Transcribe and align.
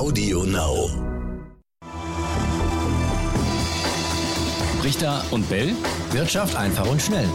Audio 0.00 0.44
Now. 0.44 0.88
Richter 4.82 5.22
und 5.30 5.46
Bell. 5.50 5.74
Wirtschaft 6.12 6.56
einfach 6.56 6.90
und 6.90 7.02
schnell. 7.02 7.28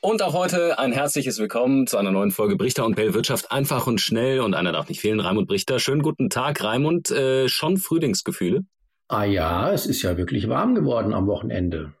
Und 0.00 0.22
auch 0.22 0.32
heute 0.32 0.78
ein 0.78 0.92
herzliches 0.92 1.38
Willkommen 1.38 1.86
zu 1.86 1.98
einer 1.98 2.10
neuen 2.10 2.30
Folge 2.30 2.56
Brichter 2.56 2.86
und 2.86 2.96
Bell 2.96 3.12
Wirtschaft 3.12 3.52
einfach 3.52 3.86
und 3.86 4.00
schnell. 4.00 4.40
Und 4.40 4.54
einer 4.54 4.72
darf 4.72 4.88
nicht 4.88 5.02
fehlen, 5.02 5.20
Raimund 5.20 5.46
Brichter. 5.46 5.78
Schönen 5.78 6.00
guten 6.00 6.30
Tag, 6.30 6.64
Raimund. 6.64 7.10
Äh, 7.10 7.48
schon 7.48 7.76
Frühlingsgefühle? 7.76 8.62
Ah 9.08 9.24
ja, 9.24 9.70
es 9.70 9.84
ist 9.84 10.00
ja 10.00 10.16
wirklich 10.16 10.48
warm 10.48 10.74
geworden 10.74 11.12
am 11.12 11.26
Wochenende. 11.26 11.92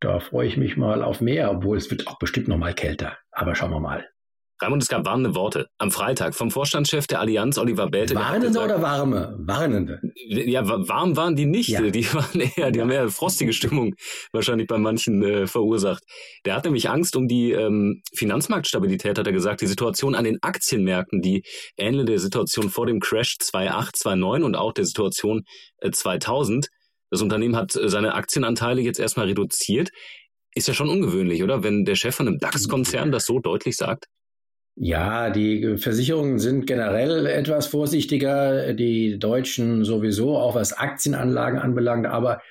Da 0.00 0.20
freue 0.20 0.46
ich 0.46 0.58
mich 0.58 0.76
mal 0.76 1.02
auf 1.02 1.22
mehr, 1.22 1.50
obwohl 1.50 1.78
es 1.78 1.90
wird 1.90 2.06
auch 2.06 2.18
bestimmt 2.18 2.48
noch 2.48 2.58
mal 2.58 2.74
kälter. 2.74 3.16
Aber 3.32 3.54
schauen 3.54 3.70
wir 3.70 3.80
mal. 3.80 4.04
Raimund, 4.60 4.82
es 4.82 4.88
gab 4.88 5.04
warnende 5.04 5.34
Worte. 5.34 5.68
Am 5.78 5.90
Freitag 5.90 6.34
vom 6.34 6.50
Vorstandschef 6.50 7.06
der 7.06 7.20
Allianz, 7.20 7.58
Oliver 7.58 7.88
Bälte. 7.88 8.14
Warnende 8.14 8.48
gesagt, 8.48 8.66
oder 8.66 8.82
warme? 8.82 9.34
Warnende. 9.38 10.00
Ja, 10.14 10.66
warm 10.66 11.16
waren 11.16 11.34
die 11.34 11.46
nicht. 11.46 11.68
Ja. 11.68 11.80
Die 11.82 12.06
waren 12.14 12.40
eher, 12.40 12.70
die 12.70 12.80
haben 12.80 12.90
eher 12.90 13.08
frostige 13.08 13.52
Stimmung 13.52 13.94
wahrscheinlich 14.32 14.68
bei 14.68 14.78
manchen 14.78 15.22
äh, 15.22 15.46
verursacht. 15.46 16.04
Der 16.44 16.54
hat 16.54 16.64
nämlich 16.64 16.88
Angst 16.88 17.16
um 17.16 17.26
die 17.26 17.50
ähm, 17.52 18.02
Finanzmarktstabilität, 18.14 19.18
hat 19.18 19.26
er 19.26 19.32
gesagt. 19.32 19.60
Die 19.60 19.66
Situation 19.66 20.14
an 20.14 20.24
den 20.24 20.42
Aktienmärkten, 20.42 21.20
die 21.20 21.42
ähnelt 21.76 22.08
der 22.08 22.18
Situation 22.18 22.70
vor 22.70 22.86
dem 22.86 23.00
Crash 23.00 23.38
2008, 23.38 23.96
2009 23.96 24.42
und 24.44 24.54
auch 24.54 24.72
der 24.72 24.84
Situation 24.84 25.42
äh, 25.78 25.90
2000. 25.90 26.68
Das 27.10 27.22
Unternehmen 27.22 27.56
hat 27.56 27.74
äh, 27.76 27.88
seine 27.88 28.14
Aktienanteile 28.14 28.80
jetzt 28.82 29.00
erstmal 29.00 29.26
reduziert. 29.26 29.90
Ist 30.54 30.68
ja 30.68 30.74
schon 30.74 30.88
ungewöhnlich, 30.88 31.42
oder? 31.42 31.64
Wenn 31.64 31.84
der 31.84 31.96
Chef 31.96 32.14
von 32.14 32.28
einem 32.28 32.38
DAX-Konzern 32.38 33.10
das 33.10 33.26
so 33.26 33.40
deutlich 33.40 33.76
sagt. 33.76 34.06
Ja, 34.76 35.30
die 35.30 35.76
Versicherungen 35.76 36.40
sind 36.40 36.66
generell 36.66 37.26
etwas 37.26 37.68
vorsichtiger, 37.68 38.72
die 38.74 39.18
Deutschen 39.20 39.84
sowieso, 39.84 40.36
auch 40.36 40.56
was 40.56 40.72
Aktienanlagen 40.72 41.60
anbelangt, 41.60 42.06
aber 42.06 42.42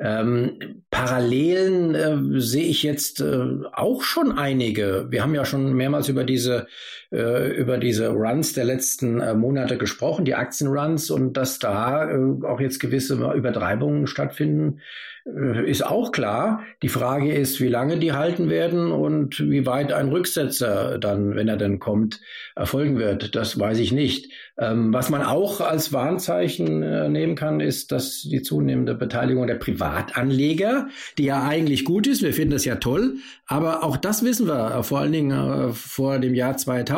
ähm, 0.00 0.82
Parallelen 0.90 1.94
äh, 1.94 2.40
sehe 2.40 2.64
ich 2.64 2.82
jetzt 2.82 3.20
äh, 3.20 3.44
auch 3.72 4.02
schon 4.02 4.36
einige. 4.36 5.06
Wir 5.10 5.22
haben 5.22 5.34
ja 5.36 5.44
schon 5.44 5.74
mehrmals 5.74 6.08
über 6.08 6.24
diese 6.24 6.66
äh, 7.12 7.50
über 7.54 7.78
diese 7.78 8.08
Runs 8.08 8.54
der 8.54 8.64
letzten 8.64 9.20
äh, 9.20 9.34
Monate 9.34 9.76
gesprochen, 9.76 10.24
die 10.24 10.34
Aktienruns 10.34 11.10
und 11.10 11.36
dass 11.36 11.58
da 11.58 12.10
äh, 12.10 12.44
auch 12.44 12.60
jetzt 12.60 12.78
gewisse 12.78 13.14
Übertreibungen 13.14 14.06
stattfinden, 14.06 14.80
äh, 15.24 15.70
ist 15.70 15.86
auch 15.86 16.10
klar. 16.10 16.64
Die 16.82 16.88
Frage 16.88 17.32
ist, 17.32 17.60
wie 17.60 17.68
lange 17.68 17.98
die 17.98 18.12
halten 18.12 18.50
werden 18.50 18.90
und 18.90 19.38
wie 19.40 19.66
weit 19.66 19.92
ein 19.92 20.08
Rücksetzer 20.08 20.98
dann, 20.98 21.36
wenn 21.36 21.48
er 21.48 21.56
dann 21.56 21.78
kommt, 21.78 22.20
erfolgen 22.56 22.98
wird. 22.98 23.36
Das 23.36 23.58
weiß 23.58 23.78
ich 23.78 23.92
nicht. 23.92 24.32
Ähm, 24.58 24.92
was 24.92 25.10
man 25.10 25.22
auch 25.22 25.60
als 25.60 25.92
Warnzeichen 25.92 26.82
äh, 26.82 27.08
nehmen 27.08 27.36
kann, 27.36 27.60
ist, 27.60 27.92
dass 27.92 28.22
die 28.22 28.42
zunehmende 28.42 28.94
Beteiligung 28.94 29.46
der 29.46 29.54
Privatanleger, 29.54 30.88
die 31.18 31.24
ja 31.24 31.44
eigentlich 31.44 31.84
gut 31.84 32.06
ist, 32.06 32.22
wir 32.22 32.34
finden 32.34 32.52
das 32.52 32.64
ja 32.64 32.76
toll, 32.76 33.16
aber 33.46 33.84
auch 33.84 33.96
das 33.96 34.24
wissen 34.24 34.48
wir, 34.48 34.82
vor 34.82 35.00
allen 35.00 35.12
Dingen 35.12 35.72
vor 35.72 36.18
dem 36.18 36.34
Jahr 36.34 36.56
2000, 36.56 36.92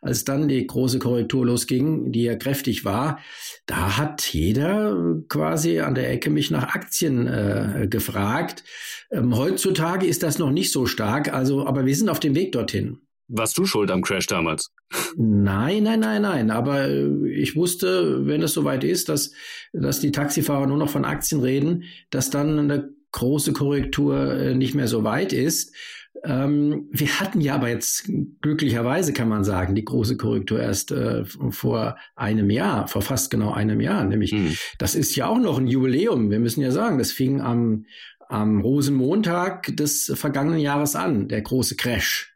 als 0.00 0.24
dann 0.24 0.48
die 0.48 0.66
große 0.66 0.98
Korrektur 0.98 1.46
losging, 1.46 2.12
die 2.12 2.24
ja 2.24 2.36
kräftig 2.36 2.84
war, 2.84 3.18
da 3.66 3.96
hat 3.96 4.32
jeder 4.32 5.22
quasi 5.28 5.80
an 5.80 5.94
der 5.94 6.10
Ecke 6.10 6.30
mich 6.30 6.50
nach 6.50 6.74
Aktien 6.74 7.26
äh, 7.26 7.86
gefragt. 7.88 8.64
Ähm, 9.10 9.36
heutzutage 9.36 10.06
ist 10.06 10.22
das 10.22 10.38
noch 10.38 10.50
nicht 10.50 10.72
so 10.72 10.86
stark, 10.86 11.32
also, 11.32 11.66
aber 11.66 11.86
wir 11.86 11.94
sind 11.94 12.08
auf 12.08 12.20
dem 12.20 12.34
Weg 12.34 12.52
dorthin. 12.52 13.00
Warst 13.32 13.56
du 13.58 13.64
schuld 13.64 13.92
am 13.92 14.02
Crash 14.02 14.26
damals? 14.26 14.70
Nein, 15.16 15.84
nein, 15.84 16.00
nein, 16.00 16.22
nein. 16.22 16.50
Aber 16.50 16.88
äh, 16.88 17.28
ich 17.30 17.54
wusste, 17.54 18.26
wenn 18.26 18.42
es 18.42 18.54
soweit 18.54 18.82
ist, 18.82 19.08
dass, 19.08 19.32
dass 19.72 20.00
die 20.00 20.10
Taxifahrer 20.10 20.66
nur 20.66 20.78
noch 20.78 20.90
von 20.90 21.04
Aktien 21.04 21.40
reden, 21.40 21.84
dass 22.10 22.30
dann 22.30 22.58
eine 22.58 22.90
große 23.12 23.52
Korrektur 23.52 24.32
äh, 24.32 24.54
nicht 24.54 24.74
mehr 24.74 24.88
so 24.88 25.04
weit 25.04 25.32
ist. 25.32 25.74
Ähm, 26.22 26.88
wir 26.90 27.20
hatten 27.20 27.40
ja 27.40 27.54
aber 27.54 27.68
jetzt 27.68 28.10
glücklicherweise, 28.42 29.12
kann 29.12 29.28
man 29.28 29.44
sagen, 29.44 29.74
die 29.74 29.84
große 29.84 30.16
Korrektur 30.16 30.60
erst 30.60 30.92
äh, 30.92 31.24
vor 31.24 31.96
einem 32.14 32.50
Jahr, 32.50 32.88
vor 32.88 33.02
fast 33.02 33.30
genau 33.30 33.52
einem 33.52 33.80
Jahr. 33.80 34.04
Nämlich, 34.04 34.32
mhm. 34.32 34.56
das 34.78 34.94
ist 34.94 35.16
ja 35.16 35.26
auch 35.26 35.38
noch 35.38 35.58
ein 35.58 35.66
Jubiläum. 35.66 36.30
Wir 36.30 36.40
müssen 36.40 36.60
ja 36.60 36.72
sagen, 36.72 36.98
das 36.98 37.12
fing 37.12 37.40
am, 37.40 37.86
am 38.28 38.60
Rosenmontag 38.60 39.76
des 39.76 40.12
vergangenen 40.14 40.60
Jahres 40.60 40.94
an, 40.94 41.28
der 41.28 41.40
große 41.42 41.76
Crash, 41.76 42.34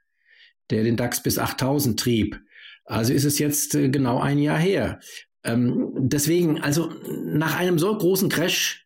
der 0.71 0.83
den 0.83 0.97
DAX 0.97 1.23
bis 1.23 1.39
8000 1.39 1.99
trieb. 1.99 2.41
Also 2.85 3.13
ist 3.13 3.25
es 3.25 3.39
jetzt 3.39 3.75
äh, 3.75 3.89
genau 3.89 4.21
ein 4.21 4.39
Jahr 4.39 4.59
her. 4.59 5.01
Ähm, 5.43 5.93
deswegen, 5.97 6.61
also 6.61 6.91
nach 7.27 7.59
einem 7.59 7.79
so 7.79 7.97
großen 7.97 8.31
Crash 8.31 8.84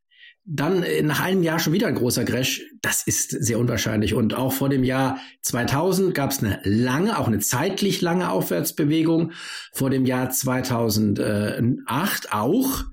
dann 0.50 0.82
äh, 0.82 1.02
nach 1.02 1.20
einem 1.20 1.42
Jahr 1.42 1.58
schon 1.58 1.74
wieder 1.74 1.88
ein 1.88 1.94
großer 1.94 2.24
Crash. 2.24 2.62
Das 2.80 3.06
ist 3.06 3.30
sehr 3.30 3.58
unwahrscheinlich. 3.58 4.14
Und 4.14 4.32
auch 4.34 4.52
vor 4.52 4.70
dem 4.70 4.82
Jahr 4.82 5.18
2000 5.42 6.14
gab 6.14 6.30
es 6.30 6.42
eine 6.42 6.60
lange, 6.64 7.18
auch 7.18 7.26
eine 7.26 7.40
zeitlich 7.40 8.00
lange 8.00 8.30
Aufwärtsbewegung. 8.30 9.32
Vor 9.72 9.90
dem 9.90 10.06
Jahr 10.06 10.30
2008 10.30 12.32
auch. 12.32 12.84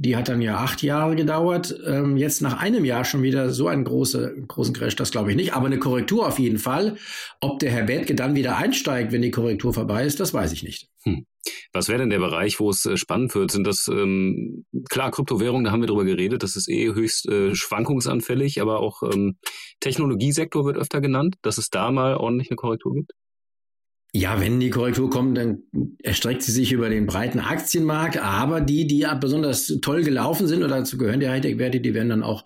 Die 0.00 0.14
hat 0.14 0.28
dann 0.28 0.40
ja 0.40 0.58
acht 0.58 0.84
Jahre 0.84 1.16
gedauert. 1.16 1.76
Ähm, 1.84 2.16
jetzt 2.16 2.40
nach 2.40 2.60
einem 2.60 2.84
Jahr 2.84 3.04
schon 3.04 3.24
wieder 3.24 3.50
so 3.50 3.66
einen 3.66 3.82
große, 3.82 4.44
großen 4.46 4.72
Crash, 4.72 4.94
das 4.94 5.10
glaube 5.10 5.30
ich 5.30 5.36
nicht. 5.36 5.54
Aber 5.54 5.66
eine 5.66 5.80
Korrektur 5.80 6.24
auf 6.24 6.38
jeden 6.38 6.58
Fall. 6.58 6.96
Ob 7.40 7.58
der 7.58 7.72
Herr 7.72 7.82
Bethke 7.82 8.14
dann 8.14 8.36
wieder 8.36 8.56
einsteigt, 8.56 9.10
wenn 9.10 9.22
die 9.22 9.32
Korrektur 9.32 9.74
vorbei 9.74 10.04
ist, 10.04 10.20
das 10.20 10.32
weiß 10.32 10.52
ich 10.52 10.62
nicht. 10.62 10.88
Hm. 11.02 11.26
Was 11.72 11.88
wäre 11.88 11.98
denn 11.98 12.10
der 12.10 12.20
Bereich, 12.20 12.60
wo 12.60 12.70
es 12.70 12.86
äh, 12.86 12.96
spannend 12.96 13.34
wird? 13.34 13.50
Sind 13.50 13.66
das 13.66 13.88
ähm, 13.88 14.64
klar 14.88 15.10
Kryptowährungen, 15.10 15.64
da 15.64 15.72
haben 15.72 15.80
wir 15.80 15.88
drüber 15.88 16.04
geredet, 16.04 16.44
das 16.44 16.54
ist 16.54 16.68
eh 16.68 16.94
höchst 16.94 17.28
äh, 17.28 17.56
schwankungsanfällig, 17.56 18.60
aber 18.60 18.78
auch 18.78 19.02
ähm, 19.02 19.36
Technologiesektor 19.80 20.64
wird 20.64 20.76
öfter 20.76 21.00
genannt, 21.00 21.34
dass 21.42 21.58
es 21.58 21.70
da 21.70 21.90
mal 21.90 22.16
ordentlich 22.16 22.50
eine 22.50 22.56
Korrektur 22.56 22.94
gibt? 22.94 23.12
Ja, 24.14 24.40
wenn 24.40 24.58
die 24.58 24.70
Korrektur 24.70 25.10
kommt, 25.10 25.36
dann 25.36 25.64
erstreckt 26.02 26.42
sie 26.42 26.52
sich 26.52 26.72
über 26.72 26.88
den 26.88 27.06
breiten 27.06 27.40
Aktienmarkt, 27.40 28.16
aber 28.16 28.62
die, 28.62 28.86
die 28.86 29.00
ja 29.00 29.14
besonders 29.14 29.66
toll 29.82 30.02
gelaufen 30.02 30.46
sind 30.46 30.62
oder 30.62 30.78
dazu 30.78 30.96
gehören 30.96 31.20
die 31.20 31.28
Hightech-Werte, 31.28 31.80
die 31.80 31.92
werden 31.92 32.08
dann 32.08 32.22
auch 32.22 32.44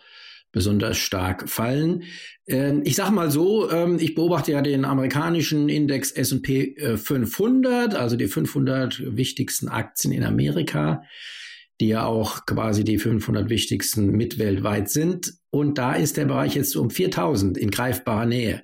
besonders 0.50 0.98
stark 0.98 1.48
fallen. 1.48 2.02
Ähm, 2.46 2.82
ich 2.84 2.96
sage 2.96 3.12
mal 3.12 3.30
so, 3.30 3.70
ähm, 3.70 3.98
ich 4.00 4.14
beobachte 4.14 4.52
ja 4.52 4.60
den 4.60 4.84
amerikanischen 4.84 5.68
Index 5.68 6.10
S&P 6.10 6.76
500, 6.96 7.94
also 7.94 8.16
die 8.16 8.28
500 8.28 9.16
wichtigsten 9.16 9.68
Aktien 9.68 10.12
in 10.12 10.24
Amerika, 10.24 11.04
die 11.80 11.88
ja 11.88 12.04
auch 12.04 12.44
quasi 12.44 12.84
die 12.84 12.98
500 12.98 13.48
wichtigsten 13.48 14.12
mit 14.12 14.38
weltweit 14.38 14.90
sind. 14.90 15.34
Und 15.50 15.78
da 15.78 15.94
ist 15.94 16.16
der 16.16 16.26
Bereich 16.26 16.54
jetzt 16.54 16.76
um 16.76 16.90
4000 16.90 17.56
in 17.56 17.70
greifbarer 17.70 18.26
Nähe. 18.26 18.62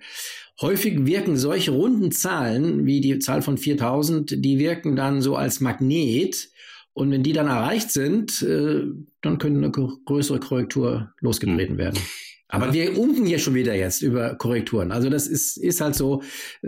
Häufig 0.61 1.07
wirken 1.07 1.37
solche 1.37 1.71
runden 1.71 2.11
Zahlen 2.11 2.85
wie 2.85 3.01
die 3.01 3.19
Zahl 3.21 3.43
von 3.43 3.59
4000, 3.59 4.45
die 4.45 4.59
wirken 4.59 4.97
dann 4.97 5.23
so 5.23 5.37
als 5.37 5.61
Magnet 5.61 6.49
und 6.93 7.13
wenn 7.13 7.23
die 7.23 7.33
dann 7.33 7.47
erreicht 7.47 7.93
sind, 7.93 8.43
äh, 8.43 8.83
dann 9.23 9.39
könnte 9.39 9.59
eine 9.59 9.71
größere 9.71 10.41
Korrektur 10.41 11.13
losgetreten 11.21 11.77
mhm. 11.77 11.79
werden. 11.79 11.99
Aber 12.49 12.73
wir 12.73 12.99
unken 12.99 13.27
hier 13.27 13.39
schon 13.39 13.55
wieder 13.55 13.75
jetzt 13.75 14.01
über 14.01 14.35
Korrekturen. 14.35 14.91
Also 14.91 15.11
das 15.11 15.27
ist, 15.27 15.59
ist 15.59 15.83
halt 15.83 15.95
so, 15.95 16.23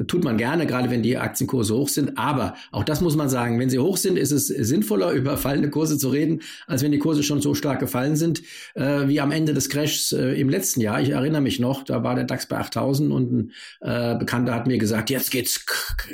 tut 0.06 0.24
man 0.24 0.36
gerne, 0.36 0.66
gerade 0.66 0.90
wenn 0.90 1.02
die 1.02 1.16
Aktienkurse 1.16 1.74
hoch 1.74 1.88
sind. 1.88 2.18
Aber 2.18 2.54
auch 2.70 2.84
das 2.84 3.00
muss 3.00 3.16
man 3.16 3.30
sagen, 3.30 3.58
wenn 3.58 3.70
sie 3.70 3.78
hoch 3.78 3.96
sind, 3.96 4.18
ist 4.18 4.30
es 4.30 4.48
sinnvoller, 4.48 5.12
über 5.12 5.38
fallende 5.38 5.70
Kurse 5.70 5.96
zu 5.96 6.10
reden, 6.10 6.42
als 6.66 6.82
wenn 6.82 6.92
die 6.92 6.98
Kurse 6.98 7.22
schon 7.22 7.40
so 7.40 7.54
stark 7.54 7.80
gefallen 7.80 8.16
sind, 8.16 8.42
äh, 8.74 9.08
wie 9.08 9.20
am 9.20 9.32
Ende 9.32 9.54
des 9.54 9.70
Crashs 9.70 10.12
äh, 10.12 10.38
im 10.38 10.50
letzten 10.50 10.82
Jahr. 10.82 11.00
Ich 11.00 11.10
erinnere 11.10 11.40
mich 11.40 11.58
noch, 11.60 11.82
da 11.82 12.04
war 12.04 12.14
der 12.14 12.24
DAX 12.24 12.46
bei 12.46 12.58
8000 12.58 13.10
und 13.10 13.32
ein 13.32 13.52
äh, 13.80 14.18
Bekannter 14.18 14.54
hat 14.54 14.66
mir 14.66 14.76
gesagt, 14.76 15.08
jetzt 15.08 15.30
geht's 15.30 15.64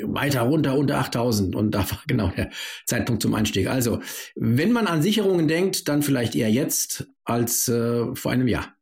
weiter 0.01 0.41
runter 0.41 0.77
unter 0.77 0.97
8000. 0.99 1.55
Und 1.55 1.71
da 1.71 1.79
war 1.79 1.99
genau 2.07 2.31
der 2.37 2.49
Zeitpunkt 2.85 3.21
zum 3.21 3.35
Einstieg. 3.35 3.67
Also, 3.67 3.99
wenn 4.35 4.71
man 4.71 4.87
an 4.87 5.01
Sicherungen 5.01 5.49
denkt, 5.49 5.89
dann 5.89 6.03
vielleicht 6.03 6.35
eher 6.35 6.49
jetzt 6.49 7.07
als 7.25 7.67
äh, 7.67 8.15
vor 8.15 8.31
einem 8.31 8.47
Jahr. 8.47 8.76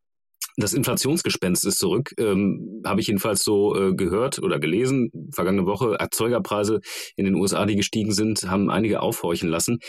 Das 0.58 0.74
Inflationsgespenst 0.74 1.66
ist 1.66 1.80
zurück, 1.80 2.14
ähm, 2.18 2.82
habe 2.86 3.02
ich 3.02 3.08
jedenfalls 3.08 3.44
so 3.44 3.76
äh, 3.76 3.94
gehört 3.94 4.40
oder 4.40 4.60
gelesen. 4.60 5.12
Vergangene 5.34 5.66
Woche 5.66 5.96
Erzeugerpreise 6.00 6.80
in 7.16 7.26
den 7.26 7.36
USA, 7.36 7.66
die 7.66 7.76
gestiegen 7.76 8.14
sind, 8.14 8.44
haben 8.44 8.70
einige 8.70 9.02
aufhorchen 9.02 9.50
lassen. 9.50 9.80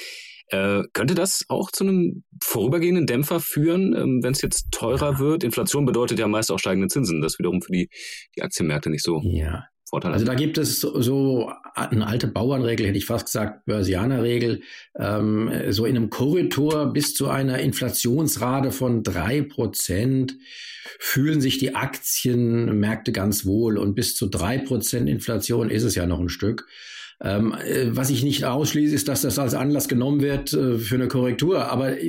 Äh, 0.48 0.84
könnte 0.92 1.14
das 1.14 1.44
auch 1.48 1.70
zu 1.72 1.84
einem 1.84 2.24
vorübergehenden 2.42 3.06
Dämpfer 3.06 3.40
führen, 3.40 3.94
ähm, 3.96 4.20
wenn 4.22 4.32
es 4.32 4.42
jetzt 4.42 4.70
teurer 4.70 5.18
wird? 5.18 5.42
Inflation 5.42 5.86
bedeutet 5.86 6.18
ja 6.18 6.28
meist 6.28 6.52
auch 6.52 6.58
steigende 6.58 6.88
Zinsen. 6.88 7.20
Das 7.20 7.38
wiederum 7.38 7.62
für 7.62 7.72
die, 7.72 7.88
die 8.36 8.42
Aktienmärkte 8.42 8.90
nicht 8.90 9.04
so. 9.04 9.20
Ja, 9.24 9.64
Vorteil. 9.88 10.12
Also 10.12 10.25
da 10.25 10.35
gibt 10.35 10.59
es 10.59 10.81
so 10.81 11.53
eine 11.75 12.06
alte 12.09 12.27
Bauernregel, 12.27 12.88
hätte 12.88 12.99
ich 12.99 13.06
fast 13.06 13.27
gesagt, 13.27 13.67
Börsianerregel, 13.67 14.62
ähm, 14.99 15.50
so 15.69 15.87
in 15.87 15.97
einem 15.97 16.11
Korridor 16.11 16.93
bis 16.93 17.15
zu 17.15 17.29
einer 17.29 17.61
Inflationsrate 17.61 18.73
von 18.73 19.05
drei 19.05 19.43
Prozent 19.43 20.37
fühlen 20.99 21.41
sich 21.41 21.59
die 21.59 21.77
Aktienmärkte 21.77 23.12
ganz 23.12 23.47
wohl 23.47 23.79
und 23.79 23.94
bis 23.94 24.17
zu 24.17 24.27
drei 24.27 24.59
Prozent 24.59 25.09
Inflation 25.09 25.71
ist 25.71 25.85
es 25.85 25.94
ja 25.94 26.06
noch 26.06 26.19
ein 26.19 26.31
Stück. 26.31 26.67
Ähm, 27.22 27.54
äh, 27.54 27.96
was 27.96 28.10
ich 28.10 28.22
nicht 28.22 28.44
ausschließe, 28.44 28.94
ist, 28.94 29.08
dass 29.08 29.22
das 29.22 29.38
als 29.38 29.54
Anlass 29.54 29.88
genommen 29.88 30.20
wird 30.20 30.52
äh, 30.52 30.78
für 30.78 30.96
eine 30.96 31.08
Korrektur. 31.08 31.70
Aber 31.70 31.98
äh, 31.98 32.08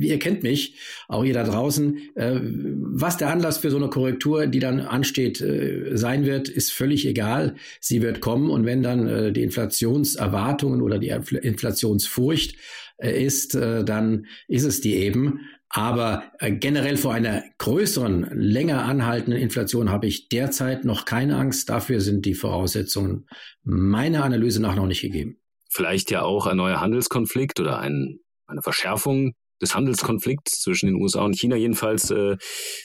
ihr 0.00 0.18
kennt 0.18 0.42
mich, 0.42 0.76
auch 1.08 1.24
ihr 1.24 1.32
da 1.32 1.44
draußen. 1.44 1.98
Äh, 2.14 2.40
was 2.42 3.16
der 3.16 3.30
Anlass 3.30 3.58
für 3.58 3.70
so 3.70 3.78
eine 3.78 3.88
Korrektur, 3.88 4.46
die 4.46 4.58
dann 4.58 4.80
ansteht, 4.80 5.40
äh, 5.40 5.96
sein 5.96 6.26
wird, 6.26 6.48
ist 6.48 6.72
völlig 6.72 7.06
egal. 7.06 7.56
Sie 7.80 8.02
wird 8.02 8.20
kommen 8.20 8.50
und 8.50 8.66
wenn 8.66 8.82
dann 8.82 9.06
äh, 9.06 9.32
die 9.32 9.42
Inflationserwartungen 9.42 10.82
oder 10.82 10.98
die 10.98 11.08
Inflationsfurcht 11.08 12.56
ist, 12.98 13.54
dann 13.54 14.26
ist 14.46 14.62
es 14.62 14.80
die 14.80 14.94
eben. 14.94 15.40
Aber 15.76 16.22
generell 16.40 16.96
vor 16.96 17.12
einer 17.12 17.42
größeren, 17.58 18.28
länger 18.30 18.84
anhaltenden 18.84 19.42
Inflation 19.42 19.90
habe 19.90 20.06
ich 20.06 20.28
derzeit 20.28 20.84
noch 20.84 21.04
keine 21.04 21.36
Angst. 21.36 21.68
Dafür 21.68 22.00
sind 22.00 22.24
die 22.26 22.34
Voraussetzungen 22.34 23.26
meiner 23.64 24.22
Analyse 24.22 24.62
nach 24.62 24.76
noch 24.76 24.86
nicht 24.86 25.02
gegeben. 25.02 25.36
Vielleicht 25.68 26.12
ja 26.12 26.22
auch 26.22 26.46
ein 26.46 26.58
neuer 26.58 26.80
Handelskonflikt 26.80 27.58
oder 27.58 27.80
ein, 27.80 28.20
eine 28.46 28.62
Verschärfung 28.62 29.32
des 29.60 29.74
Handelskonflikts 29.74 30.60
zwischen 30.60 30.86
den 30.86 30.94
USA 30.94 31.24
und 31.24 31.36
China. 31.36 31.56
Jedenfalls 31.56 32.08
äh, 32.12 32.36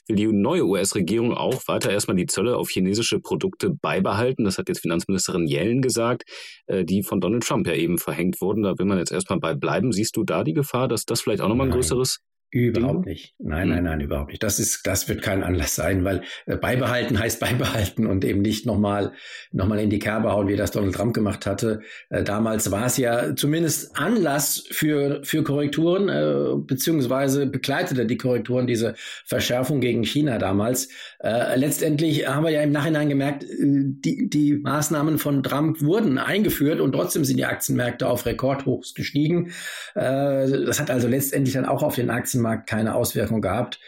will 0.07 0.15
die 0.15 0.25
neue 0.25 0.65
US-Regierung 0.65 1.35
auch 1.35 1.67
weiter 1.67 1.91
erstmal 1.91 2.17
die 2.17 2.25
Zölle 2.25 2.57
auf 2.57 2.69
chinesische 2.69 3.19
Produkte 3.19 3.69
beibehalten. 3.69 4.45
Das 4.45 4.57
hat 4.57 4.67
jetzt 4.67 4.81
Finanzministerin 4.81 5.45
Yellen 5.47 5.83
gesagt, 5.83 6.23
äh, 6.65 6.85
die 6.85 7.03
von 7.03 7.21
Donald 7.21 7.43
Trump 7.43 7.67
ja 7.67 7.75
eben 7.75 7.99
verhängt 7.99 8.41
wurden. 8.41 8.63
Da 8.63 8.79
will 8.79 8.87
man 8.87 8.97
jetzt 8.97 9.11
erstmal 9.11 9.39
bei 9.39 9.53
bleiben. 9.53 9.91
Siehst 9.91 10.15
du 10.17 10.23
da 10.23 10.43
die 10.43 10.53
Gefahr, 10.53 10.87
dass 10.87 11.05
das 11.05 11.21
vielleicht 11.21 11.41
auch 11.41 11.49
nochmal 11.49 11.67
ein 11.67 11.73
größeres 11.73 12.21
Überhaupt 12.51 13.05
nicht. 13.05 13.35
Nein, 13.37 13.69
nein, 13.69 13.77
hm. 13.79 13.83
nein, 13.83 14.01
überhaupt 14.01 14.31
nicht. 14.31 14.41
Das 14.41 14.59
ist, 14.59 14.87
das 14.87 15.07
wird 15.07 15.21
kein 15.21 15.43
Anlass 15.43 15.75
sein, 15.75 16.03
weil 16.03 16.23
äh, 16.47 16.55
beibehalten 16.55 17.19
heißt 17.19 17.39
beibehalten 17.39 18.07
und 18.07 18.25
eben 18.25 18.41
nicht 18.41 18.65
nochmal, 18.65 19.13
nochmal 19.51 19.79
in 19.79 19.91
die 19.91 19.99
Kerbe 19.99 20.31
hauen, 20.31 20.47
wie 20.47 20.55
das 20.55 20.71
Donald 20.71 20.95
Trump 20.95 21.13
gemacht 21.13 21.45
hatte. 21.45 21.81
Äh, 22.09 22.23
damals 22.23 22.71
war 22.71 22.87
es 22.87 22.97
ja 22.97 23.35
zumindest 23.35 23.95
Anlass 23.95 24.65
für, 24.71 25.21
für 25.23 25.43
Korrekturen, 25.43 26.09
äh, 26.09 26.55
beziehungsweise 26.57 27.45
begleitete 27.45 28.07
die 28.07 28.17
Korrekturen 28.17 28.65
diese 28.65 28.95
Verschärfung 29.25 29.79
gegen 29.79 30.03
China 30.03 30.39
damals. 30.39 30.89
Äh, 31.19 31.55
letztendlich 31.55 32.27
haben 32.27 32.43
wir 32.43 32.51
ja 32.51 32.61
im 32.63 32.71
Nachhinein 32.71 33.09
gemerkt, 33.09 33.43
äh, 33.43 33.47
die, 33.49 34.27
die 34.27 34.53
Maßnahmen 34.53 35.19
von 35.19 35.43
Trump 35.43 35.83
wurden 35.83 36.17
eingeführt 36.17 36.79
und 36.79 36.93
trotzdem 36.93 37.25
sind 37.25 37.37
die 37.37 37.45
Aktienmärkte 37.45 38.07
auf 38.07 38.25
Rekordhochs 38.25 38.95
gestiegen. 38.95 39.51
Äh, 39.93 40.65
das 40.65 40.79
hat 40.79 40.89
also 40.89 41.07
letztendlich 41.07 41.53
dann 41.53 41.65
auch 41.65 41.83
auf 41.83 41.93
den 41.93 42.09
Aktien 42.09 42.38
Aktienmarkt 42.39 42.69
keine 42.69 42.95
Auswirkung 42.95 43.41
gehabt. 43.41 43.79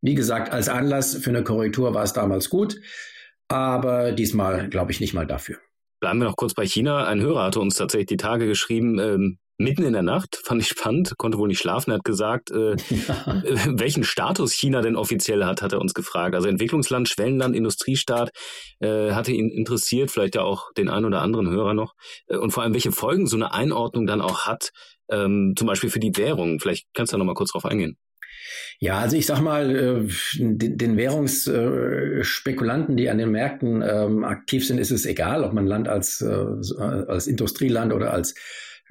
Wie 0.00 0.14
gesagt, 0.14 0.52
als 0.52 0.68
Anlass 0.68 1.16
für 1.16 1.30
eine 1.30 1.42
Korrektur 1.42 1.94
war 1.94 2.04
es 2.04 2.12
damals 2.12 2.50
gut, 2.50 2.80
aber 3.48 4.12
diesmal 4.12 4.68
glaube 4.68 4.92
ich 4.92 5.00
nicht 5.00 5.14
mal 5.14 5.26
dafür. 5.26 5.58
Bleiben 6.00 6.20
wir 6.20 6.26
noch 6.26 6.36
kurz 6.36 6.54
bei 6.54 6.66
China. 6.66 7.06
Ein 7.06 7.20
Hörer 7.20 7.42
hatte 7.44 7.60
uns 7.60 7.74
tatsächlich 7.74 8.06
die 8.06 8.16
Tage 8.16 8.46
geschrieben, 8.46 9.00
ähm, 9.00 9.38
mitten 9.60 9.82
in 9.82 9.92
der 9.92 10.04
Nacht, 10.04 10.40
fand 10.44 10.62
ich 10.62 10.68
spannend, 10.68 11.14
konnte 11.18 11.36
wohl 11.36 11.48
nicht 11.48 11.58
schlafen, 11.58 11.90
er 11.90 11.96
hat 11.96 12.04
gesagt, 12.04 12.52
äh, 12.52 12.76
ja. 12.90 13.42
welchen 13.66 14.04
Status 14.04 14.52
China 14.52 14.80
denn 14.80 14.94
offiziell 14.94 15.44
hat, 15.44 15.60
hat 15.60 15.72
er 15.72 15.80
uns 15.80 15.94
gefragt. 15.94 16.36
Also 16.36 16.48
Entwicklungsland, 16.48 17.08
Schwellenland, 17.08 17.56
Industriestaat, 17.56 18.30
äh, 18.78 19.10
hatte 19.10 19.32
ihn 19.32 19.50
interessiert, 19.50 20.12
vielleicht 20.12 20.36
ja 20.36 20.42
auch 20.42 20.72
den 20.74 20.88
einen 20.88 21.06
oder 21.06 21.22
anderen 21.22 21.50
Hörer 21.50 21.74
noch. 21.74 21.94
Äh, 22.28 22.36
und 22.36 22.52
vor 22.52 22.62
allem, 22.62 22.74
welche 22.74 22.92
Folgen 22.92 23.26
so 23.26 23.36
eine 23.36 23.52
Einordnung 23.52 24.06
dann 24.06 24.20
auch 24.20 24.46
hat, 24.46 24.70
ähm, 25.10 25.54
zum 25.56 25.66
Beispiel 25.66 25.90
für 25.90 26.00
die 26.00 26.16
Währung. 26.16 26.60
Vielleicht 26.60 26.86
kannst 26.94 27.12
du 27.12 27.14
da 27.14 27.18
noch 27.18 27.26
mal 27.26 27.34
kurz 27.34 27.52
drauf 27.52 27.64
eingehen. 27.64 27.96
Ja, 28.80 28.98
also 28.98 29.16
ich 29.16 29.26
sag 29.26 29.40
mal, 29.40 29.74
äh, 29.74 30.08
den, 30.38 30.96
Währungsspekulanten, 30.96 32.96
die 32.96 33.10
an 33.10 33.18
den 33.18 33.30
Märkten 33.30 33.82
ähm, 33.82 34.22
aktiv 34.24 34.66
sind, 34.66 34.78
ist 34.78 34.92
es 34.92 35.04
egal, 35.04 35.44
ob 35.44 35.52
man 35.52 35.66
Land 35.66 35.88
als, 35.88 36.20
äh, 36.20 36.80
als 36.80 37.26
Industrieland 37.26 37.92
oder 37.92 38.12
als 38.12 38.34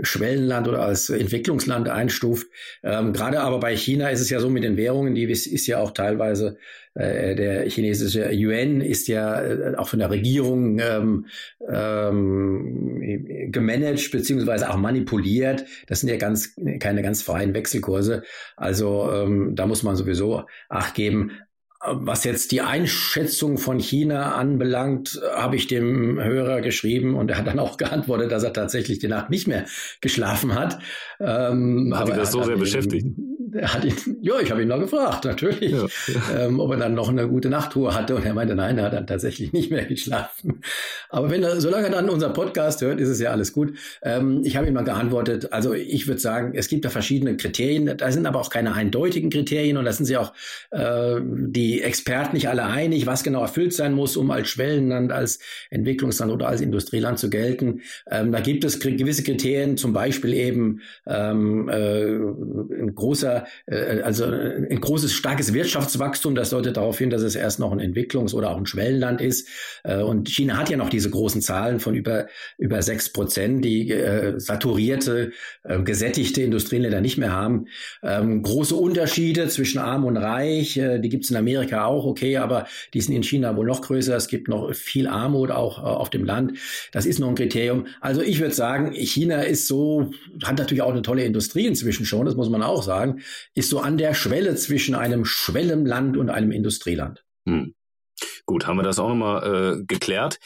Schwellenland 0.02 0.68
oder 0.68 0.82
als 0.82 1.10
Entwicklungsland 1.10 1.90
einstuft. 1.90 2.48
Ähm, 2.84 3.14
Gerade 3.14 3.42
aber 3.42 3.60
bei 3.60 3.76
China 3.76 4.10
ist 4.10 4.22
es 4.22 4.30
ja 4.30 4.40
so 4.40 4.50
mit 4.50 4.64
den 4.64 4.78
Währungen, 4.78 5.16
die 5.16 5.24
ist, 5.24 5.68
ja 5.68 5.80
auch 5.80 5.92
teilweise 5.92 6.58
äh, 6.94 7.36
der 7.36 7.70
chinesische 7.70 8.30
Yuan 8.32 8.82
ist 8.82 9.08
ja 9.08 9.42
äh, 9.42 9.76
auch 9.76 9.90
von 9.90 10.00
der 10.00 10.10
Regierung 10.10 10.80
ähm, 10.80 11.26
ähm, 11.68 13.52
gemanagt 13.52 14.12
beziehungsweise 14.12 14.70
auch 14.70 14.78
manipuliert. 14.78 15.66
Das 15.88 16.02
sind 16.02 16.10
ja 16.10 16.18
ganz 16.18 16.56
keine 16.80 17.02
ganz 17.02 17.22
freien 17.22 17.54
Wechselkurse. 17.54 18.24
Also 18.56 19.12
ähm, 19.12 19.56
da 19.56 19.68
muss 19.68 19.84
man 19.84 19.96
sowieso 19.96 20.46
Acht 20.70 20.96
geben. 20.96 21.32
Was 21.80 22.24
jetzt 22.24 22.52
die 22.52 22.62
Einschätzung 22.62 23.58
von 23.58 23.80
China 23.80 24.36
anbelangt, 24.36 25.22
habe 25.36 25.56
ich 25.56 25.68
dem 25.68 26.20
Hörer 26.20 26.62
geschrieben 26.62 27.16
und 27.16 27.30
er 27.30 27.38
hat 27.38 27.48
dann 27.48 27.60
auch 27.60 27.78
geantwortet, 27.78 28.32
dass 28.32 28.44
er 28.44 28.54
tatsächlich 28.54 29.00
die 29.00 29.08
Nacht 29.08 29.30
nicht 29.30 29.48
mehr 29.48 29.66
geschlafen 30.02 30.56
hat. 30.56 30.80
Ähm, 31.20 31.94
hat 31.96 32.10
ihn 32.10 32.16
das 32.16 32.32
so 32.32 32.44
sehr 32.44 32.58
beschäftigt? 32.58 33.08
Er 33.54 33.74
hat 33.74 33.86
ihn, 33.86 34.18
ja, 34.22 34.40
ich 34.42 34.52
habe 34.52 34.62
ihn 34.62 34.68
noch 34.68 34.80
gefragt, 34.80 35.26
natürlich, 35.26 35.72
ja, 35.72 35.86
ja. 36.08 36.46
Ähm, 36.46 36.60
ob 36.60 36.72
er 36.72 36.78
dann 36.78 36.94
noch 36.94 37.10
eine 37.10 37.28
gute 37.28 37.50
Nachtruhe 37.50 37.94
hatte. 37.94 38.16
Und 38.16 38.26
er 38.26 38.34
meinte, 38.34 38.56
nein, 38.56 38.78
er 38.78 38.86
hat 38.86 38.94
dann 38.94 39.08
tatsächlich 39.08 39.54
nicht 39.54 39.72
mehr 39.72 39.86
geschlafen. 39.86 40.62
Aber 41.10 41.30
wenn 41.30 41.44
er, 41.44 41.62
solange 41.62 41.88
er 41.88 41.92
dann 41.92 42.10
unser 42.10 42.30
Podcast 42.30 42.82
hört, 42.82 43.00
ist 43.00 43.10
es 43.10 43.20
ja 43.20 43.32
alles 43.32 43.54
gut. 43.54 43.74
Ähm, 44.02 44.42
ich 44.44 44.58
habe 44.58 44.68
ihm 44.68 44.74
mal 44.74 44.84
geantwortet, 44.84 45.52
also 45.54 45.74
ich 45.74 46.08
würde 46.08 46.20
sagen, 46.20 46.54
es 46.56 46.68
gibt 46.68 46.86
da 46.86 46.90
verschiedene 46.90 47.38
Kriterien, 47.38 47.98
da 47.98 48.12
sind 48.12 48.26
aber 48.26 48.40
auch 48.40 48.50
keine 48.50 48.74
eindeutigen 48.74 49.30
Kriterien 49.30 49.78
und 49.78 49.86
da 49.86 49.94
sind 49.94 50.06
sich 50.06 50.18
auch 50.18 50.34
äh, 50.72 51.20
die 51.24 51.82
Experten 51.82 52.36
nicht 52.36 52.50
alle 52.50 52.66
einig, 52.66 53.06
was 53.06 53.24
genau 53.24 53.42
erfüllt 53.42 53.74
sein 53.74 53.94
muss, 53.94 54.18
um 54.18 54.32
als 54.32 54.50
Schwellenland, 54.50 55.12
als 55.12 55.40
Entwicklungsland 55.70 56.32
oder 56.32 56.48
als 56.48 56.62
Industrieland 56.62 57.20
zu 57.20 57.30
gelten. 57.30 57.82
Ähm, 58.10 58.32
da 58.32 58.40
gibt 58.40 58.64
es 58.64 58.80
gewisse 58.80 59.24
Kriterien, 59.24 59.78
zum 59.78 59.94
Beispiel 59.94 60.34
eben 60.34 60.82
ähm, 61.06 61.70
äh, 61.70 62.06
ein 62.06 62.94
großer 62.96 63.37
äh, 63.66 64.02
also 64.02 64.26
ein 64.26 64.80
großes, 64.80 65.14
starkes 65.14 65.54
Wirtschaftswachstum, 65.54 66.36
das 66.36 66.50
deutet 66.50 66.78
darauf 66.78 66.98
hin, 66.98 67.10
dass 67.10 67.22
es 67.22 67.36
erst 67.36 67.60
noch 67.60 67.72
ein 67.72 67.80
Entwicklungs- 67.80 68.34
oder 68.34 68.52
auch 68.52 68.58
ein 68.58 68.66
Schwellenland 68.66 69.22
ist. 69.22 69.48
Äh, 69.84 70.02
und 70.02 70.30
China 70.30 70.58
hat 70.58 70.70
ja 70.70 70.78
noch 70.78 70.90
diese 70.90 71.10
großen 71.10 71.42
Zahlen 71.42 71.80
von 71.80 71.96
über, 71.96 72.28
über 72.58 72.82
sechs 72.82 73.12
Prozent, 73.12 73.64
die 73.66 73.92
äh, 73.92 74.40
saturierte, 74.40 75.32
äh, 75.64 75.82
gesättigte 75.82 76.42
Industrieländer 76.42 77.02
nicht 77.02 77.18
mehr 77.18 77.32
haben. 77.32 77.68
Ähm, 78.04 78.42
große 78.42 78.76
Unterschiede 78.76 79.48
zwischen 79.48 79.80
arm 79.80 80.06
und 80.06 80.18
reich, 80.18 80.78
äh, 80.78 81.00
die 81.00 81.10
gibt 81.10 81.26
es 81.26 81.32
in 81.32 81.38
Amerika 81.38 81.86
auch, 81.86 82.06
okay, 82.06 82.38
aber 82.38 82.68
die 82.94 83.02
sind 83.02 83.16
in 83.16 83.24
China 83.24 83.56
wohl 83.56 83.66
noch 83.66 83.82
größer. 83.82 84.16
Es 84.16 84.28
gibt 84.28 84.48
noch 84.48 84.74
viel 84.74 85.08
Armut 85.08 85.52
auch 85.52 85.80
äh, 85.80 85.82
auf 85.82 86.10
dem 86.10 86.26
Land. 86.26 86.58
Das 86.92 87.06
ist 87.06 87.20
noch 87.20 87.30
ein 87.30 87.36
Kriterium. 87.36 87.88
Also 88.02 88.22
ich 88.22 88.40
würde 88.40 88.54
sagen, 88.54 88.94
China 88.94 89.42
ist 89.42 89.68
so, 89.68 90.12
hat 90.44 90.58
natürlich 90.58 90.82
auch 90.82 90.92
eine 90.92 91.02
tolle 91.02 91.24
Industrie 91.24 91.66
inzwischen 91.66 92.06
schon, 92.06 92.26
das 92.26 92.36
muss 92.36 92.50
man 92.50 92.64
auch 92.64 92.84
sagen 92.84 93.22
ist 93.54 93.70
so 93.70 93.80
an 93.80 93.98
der 93.98 94.14
Schwelle 94.14 94.56
zwischen 94.56 94.96
einem 94.96 95.26
Schwellenland 95.26 96.18
und 96.18 96.30
einem 96.30 96.52
Industrieland. 96.52 97.24
Hm. 97.48 97.74
Gut, 98.46 98.66
haben 98.66 98.78
wir 98.78 98.84
das 98.84 99.00
auch 99.00 99.10
nochmal 99.10 99.80
äh, 99.80 99.84
geklärt. 99.86 100.40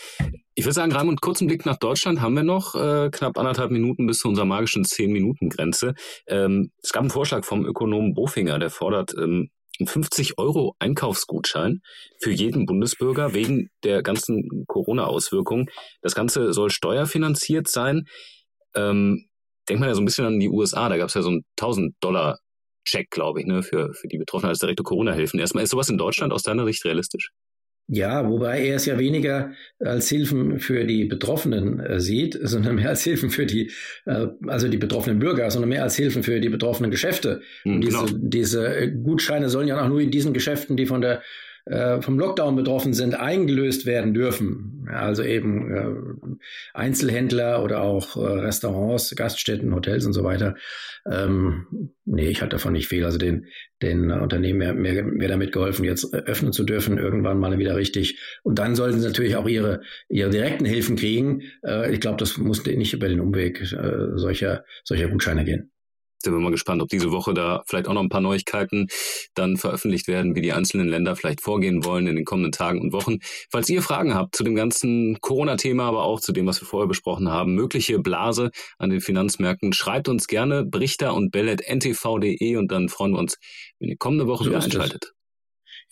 Ich 0.56 0.66
würde 0.66 0.74
sagen, 0.74 0.92
Raimund, 0.92 1.22
kurzen 1.22 1.48
Blick 1.48 1.66
nach 1.66 1.78
Deutschland 1.78 2.20
haben 2.20 2.36
wir 2.36 2.44
noch, 2.44 2.76
äh, 2.76 3.10
knapp 3.12 3.38
anderthalb 3.38 3.72
Minuten 3.72 4.08
bis 4.08 4.20
zu 4.20 4.28
unserer 4.28 4.46
magischen 4.46 4.84
Zehn-Minuten-Grenze. 4.84 5.94
Ähm, 6.28 6.72
es 6.84 6.92
gab 6.92 7.02
einen 7.02 7.10
Vorschlag 7.10 7.46
vom 7.46 7.66
Ökonomen 7.66 8.14
Bofinger, 8.14 8.60
der 8.60 8.70
fordert 8.70 9.14
ähm, 9.18 9.50
einen 9.80 9.88
50 9.88 10.38
Euro 10.38 10.76
Einkaufsgutschein 10.80 11.82
für 12.20 12.32
jeden 12.32 12.66
Bundesbürger 12.66 13.34
wegen 13.34 13.70
der 13.84 14.04
ganzen 14.04 14.66
Corona-Auswirkungen. 14.68 15.68
Das 16.02 16.16
Ganze 16.16 16.54
soll 16.54 16.70
steuerfinanziert 16.70 17.68
sein. 17.68 18.06
Ähm, 18.76 19.28
denkt 19.70 19.80
man 19.80 19.90
ja 19.90 19.96
so 19.96 20.02
ein 20.02 20.06
bisschen 20.06 20.26
an 20.26 20.40
die 20.40 20.50
USA, 20.50 20.90
da 20.90 20.98
gab 20.98 21.08
es 21.08 21.14
ja 21.14 21.22
so 21.22 21.30
einen 21.30 21.46
1000 21.58 21.96
Dollar 22.02 22.40
Check, 22.86 23.10
glaube 23.10 23.42
ich, 23.42 23.46
ne, 23.46 23.64
für, 23.64 23.94
für 23.94 24.08
die 24.08 24.18
Betroffenen 24.18 24.50
als 24.50 24.60
direkte 24.60 24.84
Corona-Hilfen. 24.84 25.40
Erstmal, 25.40 25.64
ist 25.64 25.72
sowas 25.72 25.90
in 25.90 25.98
Deutschland 25.98 26.34
aus 26.34 26.44
deiner 26.44 26.66
Sicht 26.66 26.84
realistisch? 26.86 27.32
Ja, 27.88 28.30
wobei 28.30 28.66
er 28.66 28.78
es 28.78 28.86
ja 28.86 28.98
weniger 28.98 29.52
als 29.80 30.08
Hilfen 30.08 30.60
für 30.60 30.86
die 30.86 31.06
Betroffenen 31.06 31.80
äh, 31.82 32.00
sieht, 32.00 32.40
sondern 32.42 32.76
mehr 32.76 32.90
als 32.90 33.04
Hilfen 33.04 33.30
für 33.30 33.46
die, 33.46 33.72
äh, 34.06 34.28
also 34.48 34.68
die 34.70 34.78
betroffenen 34.78 35.20
Bürger, 35.20 35.52
sondern 35.52 35.70
mehr 35.70 35.84
als 35.84 35.96
Hilfen 35.96 36.24
für 36.24 36.40
die 36.40 36.50
betroffenen 36.50 36.90
Geschäfte. 36.90 37.42
Mhm, 37.66 37.82
diese, 37.82 37.98
genau. 37.98 38.20
diese 38.22 38.92
Gutscheine 38.92 39.50
sollen 39.50 39.68
ja 39.68 39.84
auch 39.84 39.90
nur 39.90 40.00
in 40.00 40.12
diesen 40.12 40.34
Geschäften, 40.34 40.78
die 40.78 40.86
von 40.86 41.02
der 41.02 41.22
äh, 41.66 42.02
vom 42.02 42.18
Lockdown 42.18 42.56
betroffen 42.56 42.94
sind, 42.94 43.14
eingelöst 43.14 43.86
werden 43.86 44.14
dürfen. 44.14 44.71
Also 44.92 45.24
eben 45.24 45.72
äh, 45.72 46.38
Einzelhändler 46.74 47.64
oder 47.64 47.82
auch 47.82 48.16
äh, 48.18 48.20
Restaurants, 48.20 49.16
Gaststätten, 49.16 49.74
Hotels 49.74 50.06
und 50.06 50.14
so 50.14 50.24
weiter. 50.24 50.56
Ähm, 51.10 51.94
nee, 52.06 52.28
ich 52.28 52.42
hatte 52.42 52.52
davon 52.52 52.74
nicht 52.74 52.88
viel. 52.88 53.06
Also 53.06 53.18
den, 53.18 53.48
den 53.82 54.12
Unternehmen 54.12 54.60
mehr, 54.60 54.74
mehr, 54.74 55.04
mehr 55.04 55.28
damit 55.30 55.52
geholfen, 55.52 55.86
jetzt 55.86 56.14
öffnen 56.14 56.54
zu 56.54 56.64
dürfen, 56.64 56.98
irgendwann 56.98 57.40
mal 57.40 57.58
wieder 57.58 57.76
richtig. 57.76 58.20
Und 58.44 58.60
dann 58.60 58.76
sollten 58.76 59.00
sie 59.00 59.08
natürlich 59.08 59.36
auch 59.36 59.48
ihre, 59.48 59.82
ihre 60.10 60.30
direkten 60.30 60.66
Hilfen 60.66 60.96
kriegen. 60.96 61.42
Äh, 61.66 61.94
ich 61.94 62.00
glaube, 62.00 62.18
das 62.18 62.38
muss 62.38 62.66
nicht 62.66 62.94
über 62.94 63.08
den 63.08 63.20
Umweg 63.20 63.62
äh, 63.62 64.18
solcher, 64.18 64.66
solcher 64.84 65.08
Gutscheine 65.08 65.46
gehen. 65.46 65.71
Sind 66.22 66.34
wir 66.34 66.40
mal 66.40 66.52
gespannt, 66.52 66.82
ob 66.82 66.90
diese 66.90 67.12
Woche 67.12 67.34
da 67.34 67.64
vielleicht 67.66 67.88
auch 67.88 67.94
noch 67.94 68.02
ein 68.02 68.10
paar 68.10 68.22
Neuigkeiten 68.22 68.88
dann 69.34 69.58
veröffentlicht 69.58 70.08
werden, 70.08 70.36
wie 70.36 70.42
die 70.42 70.54
einzelnen 70.54 70.88
Länder 70.88 71.16
vielleicht 71.16 71.42
vorgehen 71.42 71.86
wollen 71.86 72.08
in 72.08 72.16
den 72.16 72.26
kommenden 72.26 72.52
Tagen 72.52 72.82
und 72.82 72.94
Wochen. 72.94 73.20
Falls 73.50 73.70
ihr 73.70 73.82
Fragen 73.82 74.14
habt 74.14 74.36
zu 74.36 74.44
dem 74.44 74.56
ganzen 74.56 75.20
Corona-Thema, 75.22 75.86
aber 75.86 76.04
auch 76.04 76.20
zu 76.20 76.32
dem, 76.32 76.46
was 76.46 76.62
wir 76.62 76.68
vorher 76.68 76.88
besprochen 76.88 77.30
haben, 77.30 77.56
mögliche 77.56 78.00
Blase 78.00 78.52
an 78.78 78.90
den 78.90 79.02
Finanzmärkten, 79.02 79.74
schreibt 79.74 80.10
uns 80.10 80.28
gerne 80.28 80.66
brichter 80.66 81.14
und 81.14 81.32
bellet.ntv.de 81.32 82.56
und 82.58 82.72
dann 82.72 82.90
freuen 82.90 83.14
wir 83.14 83.20
uns, 83.20 83.38
wenn 83.80 83.90
ihr 83.90 83.98
kommende 83.98 84.28
Woche 84.28 84.46
so 84.46 84.50
wieder 84.50 84.64
einschaltet. 84.64 85.14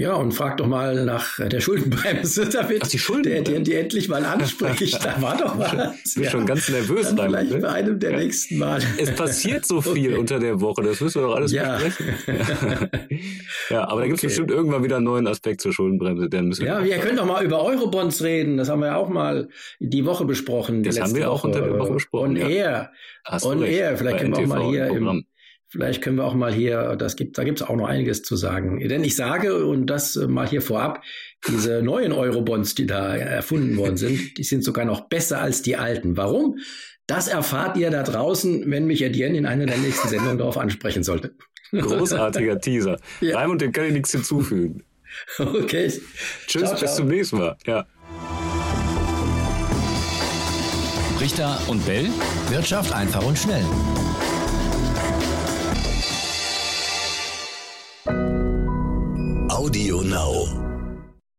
Ja, 0.02 0.14
und 0.14 0.32
frag 0.32 0.56
doch 0.56 0.68
mal 0.68 1.04
nach 1.04 1.46
der 1.46 1.60
Schuldenbremse, 1.60 2.48
damit 2.48 2.84
Ach, 2.84 2.88
die 2.88 2.98
Schuldenbremse. 2.98 3.52
Der, 3.52 3.60
die 3.60 3.74
endlich 3.74 4.08
mal 4.08 4.24
anspricht. 4.24 5.04
Da 5.04 5.22
war 5.22 5.36
doch 5.36 5.60
was. 5.60 5.74
Ich 6.06 6.14
bin 6.14 6.24
ja. 6.24 6.30
schon 6.32 6.46
ganz 6.46 6.70
nervös. 6.70 7.14
Dann 7.14 7.28
vielleicht 7.28 7.52
ne? 7.52 7.58
bei 7.58 7.68
einem 7.68 8.00
der 8.00 8.16
nächsten 8.16 8.60
Mal. 8.60 8.82
Es 8.98 9.14
passiert 9.14 9.66
so 9.66 9.82
viel 9.82 10.12
okay. 10.12 10.20
unter 10.20 10.40
der 10.40 10.62
Woche, 10.62 10.84
das 10.84 11.02
müssen 11.02 11.22
wir 11.22 11.28
doch 11.28 11.36
alles 11.36 11.52
ja. 11.52 11.80
besprechen. 11.80 12.90
ja, 13.70 13.90
aber 13.90 14.00
da 14.00 14.08
gibt 14.08 14.20
es 14.20 14.24
bestimmt 14.24 14.52
irgendwann 14.52 14.86
wieder 14.86 14.96
einen 14.96 15.06
neuen 15.06 15.28
Aspekt 15.28 15.60
zur 15.60 15.74
Schuldenbremse. 15.74 16.30
Den 16.30 16.48
müssen 16.48 16.62
wir 16.62 16.70
ja, 16.70 16.82
wir 16.82 16.98
können 17.00 17.18
doch 17.18 17.26
mal 17.26 17.44
über 17.44 17.62
Eurobonds 17.62 18.24
reden. 18.24 18.56
Das 18.56 18.70
haben 18.70 18.80
wir 18.80 18.88
ja 18.88 18.96
auch 18.96 19.10
mal 19.10 19.50
die 19.80 20.06
Woche 20.06 20.24
besprochen. 20.24 20.82
Das 20.84 20.98
haben 20.98 21.14
wir 21.14 21.30
auch 21.30 21.44
unter 21.44 21.60
der 21.60 21.78
Woche 21.78 21.92
besprochen. 21.92 22.30
Und 22.30 22.36
ja. 22.38 22.48
er. 22.48 22.92
Und 23.44 23.64
er. 23.64 23.98
Vielleicht 23.98 24.20
können 24.20 24.34
wir 24.34 24.44
auch 24.44 24.48
mal 24.48 24.64
hier 24.64 24.88
im 24.88 25.26
Vielleicht 25.72 26.02
können 26.02 26.18
wir 26.18 26.26
auch 26.26 26.34
mal 26.34 26.52
hier, 26.52 26.96
das 26.96 27.16
gibt, 27.16 27.38
da 27.38 27.44
gibt 27.44 27.62
es 27.62 27.68
auch 27.68 27.76
noch 27.76 27.88
einiges 27.88 28.24
zu 28.24 28.36
sagen. 28.36 28.80
Denn 28.80 29.04
ich 29.04 29.16
sage, 29.16 29.66
und 29.66 29.86
das 29.86 30.16
mal 30.16 30.48
hier 30.48 30.64
vorab, 30.64 31.04
diese 31.48 31.84
neuen 31.84 32.12
Eurobonds, 32.12 32.74
die 32.74 32.88
da 32.88 33.16
erfunden 33.16 33.78
worden 33.78 33.96
sind, 33.96 34.20
die 34.38 34.44
sind 34.44 34.64
sogar 34.64 34.86
noch 34.86 35.02
besser 35.10 35.40
als 35.42 35.62
die 35.62 35.78
alten. 35.78 36.18
Warum? 36.18 36.58
Das 37.06 37.28
erfahrt 37.28 37.78
ihr 37.78 37.92
da 37.92 38.02
draußen, 38.02 38.70
wenn 38.70 38.86
mich 38.86 39.04
Etienne 39.04 39.38
in 39.38 39.46
einer 39.46 39.68
der 39.68 39.78
nächsten 39.78 40.08
Sendungen 40.08 40.40
darauf 40.40 40.58
ansprechen 40.58 41.04
sollte. 41.04 41.36
Großartiger 41.72 42.60
Teaser. 42.62 42.98
Ja. 43.22 43.38
Raimund, 43.38 43.62
dem 43.62 43.72
kann 43.72 43.86
ich 43.86 43.94
nichts 43.94 44.12
hinzufügen. 44.12 44.84
Okay. 45.40 45.92
Tschüss, 46.46 46.70
ciao, 46.70 46.80
bis 46.80 46.96
zum 46.96 47.08
nächsten 47.08 47.40
Mal. 47.40 47.58
Ja. 47.66 47.88
Richter 51.20 51.60
und 51.68 51.84
Bell. 51.86 52.08
Wirtschaft 52.50 52.94
einfach 52.94 53.26
und 53.26 53.38
schnell. 53.38 53.66
Audio 59.70 60.02
Now. 60.02 60.69